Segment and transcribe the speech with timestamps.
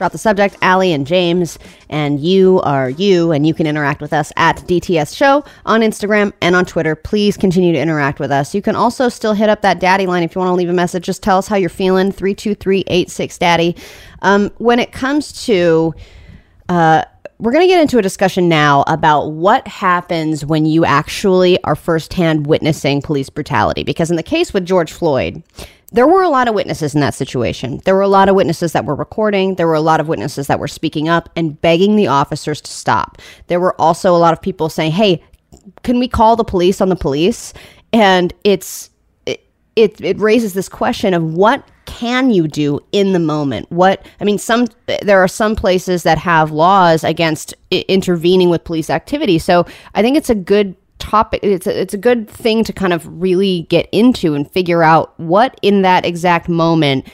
[0.00, 1.58] Drop the subject, Allie and James,
[1.90, 6.32] and you are you, and you can interact with us at DTS Show on Instagram
[6.40, 6.94] and on Twitter.
[6.94, 8.54] Please continue to interact with us.
[8.54, 10.72] You can also still hit up that daddy line if you want to leave a
[10.72, 11.04] message.
[11.04, 12.12] Just tell us how you're feeling.
[12.12, 13.76] 32386 Daddy.
[14.22, 15.94] Um, when it comes to.
[16.70, 17.04] Uh,
[17.38, 21.74] we're going to get into a discussion now about what happens when you actually are
[21.74, 23.82] firsthand witnessing police brutality.
[23.82, 25.42] Because in the case with George Floyd,
[25.92, 27.80] there were a lot of witnesses in that situation.
[27.84, 29.56] There were a lot of witnesses that were recording.
[29.56, 32.70] There were a lot of witnesses that were speaking up and begging the officers to
[32.70, 33.18] stop.
[33.48, 35.22] There were also a lot of people saying, "Hey,
[35.82, 37.52] can we call the police on the police?"
[37.92, 38.90] And it's
[39.76, 43.70] it it, raises this question of what can you do in the moment?
[43.70, 44.66] What I mean, some
[45.02, 49.38] there are some places that have laws against intervening with police activity.
[49.38, 52.92] So I think it's a good topic it's a, it's a good thing to kind
[52.92, 57.06] of really get into and figure out what in that exact moment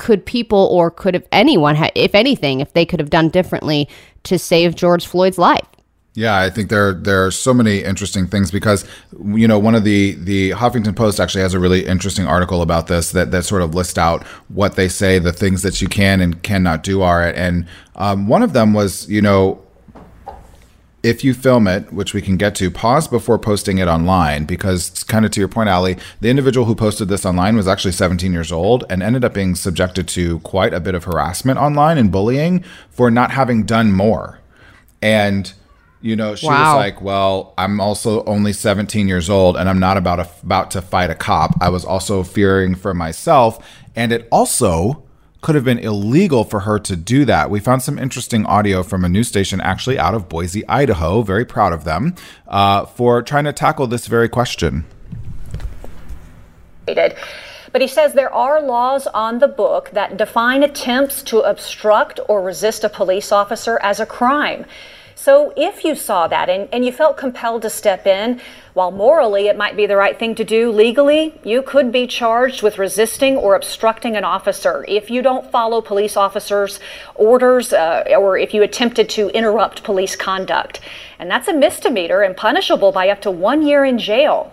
[0.00, 3.88] could people or could have anyone ha- if anything if they could have done differently
[4.22, 5.66] to save George Floyd's life.
[6.14, 8.84] Yeah, I think there there are so many interesting things because
[9.32, 12.88] you know one of the the Huffington Post actually has a really interesting article about
[12.88, 16.20] this that that sort of list out what they say the things that you can
[16.20, 19.62] and cannot do are and um, one of them was you know
[21.02, 25.02] if you film it, which we can get to, pause before posting it online because,
[25.04, 28.32] kind of to your point, Ali, the individual who posted this online was actually 17
[28.32, 32.12] years old and ended up being subjected to quite a bit of harassment online and
[32.12, 34.40] bullying for not having done more.
[35.00, 35.50] And,
[36.02, 36.74] you know, she Wow.
[36.74, 40.70] was like, "Well, I'm also only 17 years old, and I'm not about a, about
[40.72, 41.56] to fight a cop.
[41.62, 43.58] I was also fearing for myself,
[43.96, 45.02] and it also."
[45.40, 47.50] Could have been illegal for her to do that.
[47.50, 51.22] We found some interesting audio from a news station actually out of Boise, Idaho.
[51.22, 52.14] Very proud of them
[52.46, 54.84] uh, for trying to tackle this very question.
[57.72, 62.42] But he says there are laws on the book that define attempts to obstruct or
[62.42, 64.66] resist a police officer as a crime.
[65.22, 68.40] So if you saw that and, and you felt compelled to step in,
[68.72, 72.62] while morally it might be the right thing to do, legally you could be charged
[72.62, 76.80] with resisting or obstructing an officer if you don't follow police officers'
[77.16, 80.80] orders uh, or if you attempted to interrupt police conduct.
[81.18, 84.50] And that's a misdemeanor and punishable by up to one year in jail.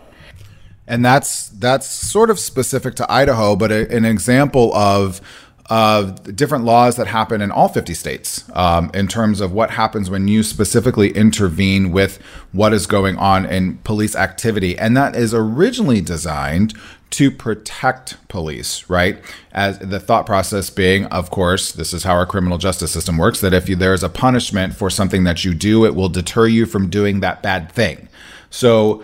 [0.88, 5.22] and that's that's sort of specific to Idaho, but a, an example of
[5.70, 10.10] of different laws that happen in all 50 states um, in terms of what happens
[10.10, 12.22] when you specifically intervene with
[12.54, 16.74] what is going on in police activity, and that is originally designed
[17.10, 19.22] to protect police, right?
[19.52, 23.40] As the thought process being, of course, this is how our criminal justice system works
[23.42, 26.48] that if you, there is a punishment for something that you do, it will deter
[26.48, 28.10] you from doing that bad thing.
[28.50, 29.04] So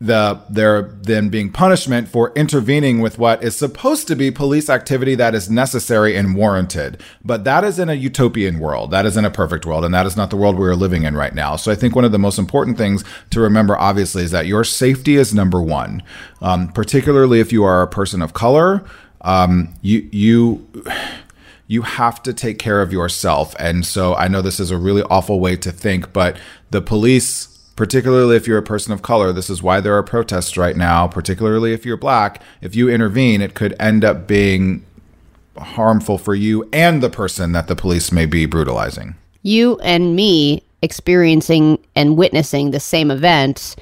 [0.00, 5.16] the there then being punishment for intervening with what is supposed to be police activity
[5.16, 7.02] that is necessary and warranted.
[7.24, 8.92] But that is in a utopian world.
[8.92, 11.02] That is in a perfect world, and that is not the world we are living
[11.02, 11.56] in right now.
[11.56, 14.62] So I think one of the most important things to remember, obviously, is that your
[14.62, 16.02] safety is number one,
[16.40, 18.84] um, particularly if you are a person of color.
[19.22, 20.68] Um, you you
[21.66, 23.54] you have to take care of yourself.
[23.58, 26.36] And so I know this is a really awful way to think, but
[26.70, 30.56] the police, particularly if you're a person of color, this is why there are protests
[30.56, 32.42] right now, particularly if you're black.
[32.60, 34.84] If you intervene, it could end up being
[35.56, 39.14] harmful for you and the person that the police may be brutalizing.
[39.42, 43.76] you and me experiencing and witnessing the same event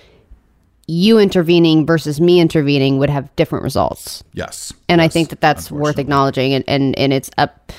[0.87, 4.73] you intervening versus me intervening would have different results Yes.
[4.89, 7.73] and I think that that's worth acknowledging, and and and it's up.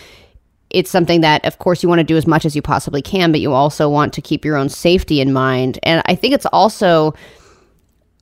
[0.69, 3.31] It's something that, of course, you want to do as much as you possibly can,
[3.31, 5.79] but you also want to keep your own safety in mind.
[5.83, 7.13] And I think it's also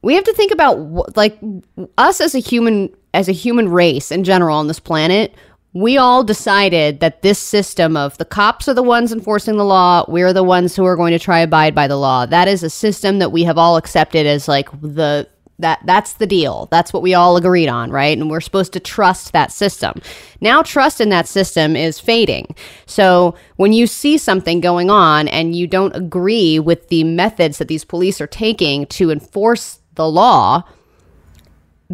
[0.06, 1.40] we have to think about like
[1.98, 5.34] us as a human as a human race in general on this planet.
[5.74, 10.06] We all decided that this system of the cops are the ones enforcing the law,
[10.08, 12.28] we're the ones who are going to try abide by the law.
[12.28, 15.28] That is a system that we have all accepted as like the
[15.60, 16.68] that that's the deal.
[16.70, 18.18] That's what we all agreed on, right?
[18.18, 20.02] And we're supposed to trust that system.
[20.42, 22.56] Now trust in that system is fading.
[22.86, 27.70] So when you see something going on and you don't agree with the methods that
[27.70, 30.64] these police are taking to enforce the law,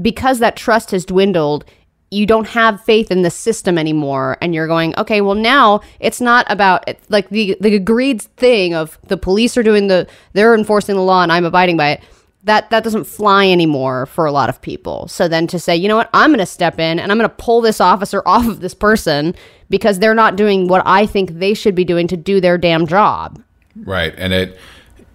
[0.01, 1.65] because that trust has dwindled,
[2.09, 6.19] you don't have faith in the system anymore and you're going okay well now it's
[6.19, 10.95] not about like the the agreed thing of the police are doing the they're enforcing
[10.95, 12.03] the law and I'm abiding by it
[12.43, 15.87] that that doesn't fly anymore for a lot of people so then to say you
[15.87, 18.47] know what I'm going to step in and I'm going to pull this officer off
[18.47, 19.35] of this person
[19.69, 22.87] because they're not doing what I think they should be doing to do their damn
[22.87, 23.41] job
[23.75, 24.13] Right.
[24.17, 24.57] And it,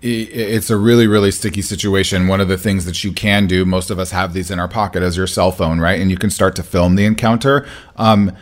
[0.02, 2.28] it's a really, really sticky situation.
[2.28, 4.68] One of the things that you can do, most of us have these in our
[4.68, 6.00] pocket as your cell phone, right?
[6.00, 7.66] And you can start to film the encounter.
[7.96, 8.34] Um,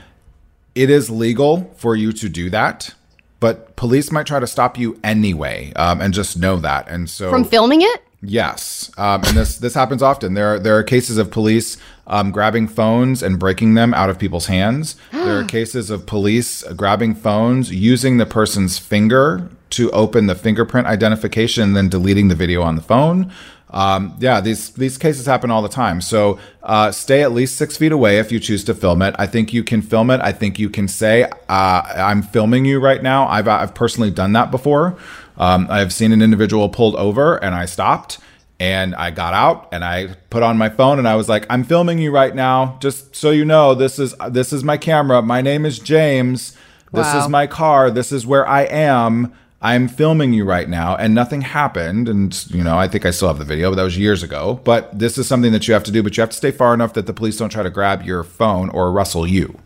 [0.74, 2.94] it is legal for you to do that,
[3.40, 6.88] but police might try to stop you anyway, um, and just know that.
[6.88, 8.02] And so From filming it?
[8.26, 10.34] Yes, um, and this this happens often.
[10.34, 11.76] There are, there are cases of police
[12.06, 14.96] um, grabbing phones and breaking them out of people's hands.
[15.12, 20.86] there are cases of police grabbing phones, using the person's finger to open the fingerprint
[20.86, 23.32] identification, and then deleting the video on the phone.
[23.74, 26.00] Um, yeah, these these cases happen all the time.
[26.00, 29.16] So uh, stay at least six feet away if you choose to film it.
[29.18, 30.20] I think you can film it.
[30.22, 34.32] I think you can say, uh, "I'm filming you right now." I've I've personally done
[34.34, 34.96] that before.
[35.36, 38.20] Um, I've seen an individual pulled over and I stopped
[38.60, 41.64] and I got out and I put on my phone and I was like, "I'm
[41.64, 42.76] filming you right now.
[42.80, 45.20] Just so you know, this is this is my camera.
[45.20, 46.52] My name is James.
[46.92, 47.24] This Wow.
[47.24, 47.90] is my car.
[47.90, 49.32] This is where I am."
[49.64, 52.06] I'm filming you right now and nothing happened.
[52.06, 54.60] And, you know, I think I still have the video, but that was years ago.
[54.62, 56.74] But this is something that you have to do, but you have to stay far
[56.74, 59.58] enough that the police don't try to grab your phone or rustle you.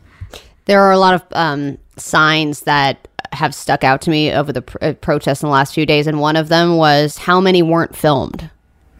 [0.66, 4.62] There are a lot of um, signs that have stuck out to me over the
[4.62, 7.62] pr- uh, protests in the last few days, and one of them was how many
[7.62, 8.48] weren't filmed.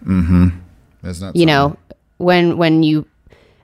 [0.03, 0.63] Isn't
[1.05, 1.77] that You know,
[2.17, 3.07] when when you,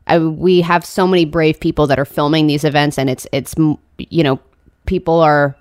[0.07, 3.55] I, we have so many brave people that are filming these events, and it's it's
[3.99, 4.39] you know,
[4.87, 5.57] people are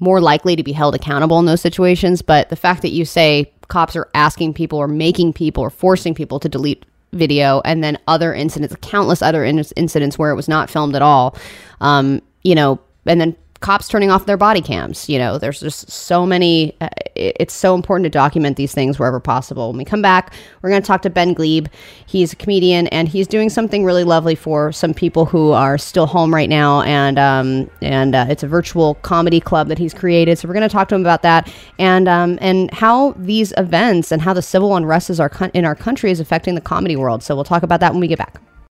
[0.00, 2.22] more likely to be held accountable in those situations.
[2.22, 6.14] But the fact that you say cops are asking people or making people or forcing
[6.14, 10.48] people to delete video, and then other incidents, countless other in- incidents where it was
[10.48, 11.36] not filmed at all,
[11.80, 15.08] um, you know, and then cops turning off their body cams.
[15.08, 16.76] You know, there's just so many.
[16.82, 19.68] Uh, it- it's so important to document these things wherever possible.
[19.68, 21.68] When we come back, we're going to talk to Ben Gleib.
[22.04, 26.06] He's a comedian and he's doing something really lovely for some people who are still
[26.06, 26.82] home right now.
[26.82, 30.38] And um, and uh, it's a virtual comedy club that he's created.
[30.38, 34.12] So we're going to talk to him about that and um, and how these events
[34.12, 37.22] and how the civil unrest is our in our country is affecting the comedy world.
[37.22, 38.40] So we'll talk about that when we get back.